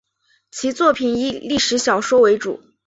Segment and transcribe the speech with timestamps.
[0.49, 2.59] 其作品以历史小说为主。